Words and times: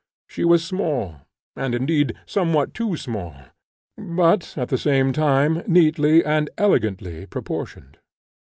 She 0.27 0.43
was 0.43 0.65
small, 0.65 1.21
and, 1.55 1.75
indeed, 1.75 2.15
somewhat 2.25 2.73
too 2.73 2.97
small, 2.97 3.35
but, 3.95 4.57
at 4.57 4.69
the 4.69 4.77
same 4.79 5.13
time, 5.13 5.61
neatly 5.67 6.25
and 6.25 6.49
elegantly 6.57 7.27
proportioned. 7.27 7.99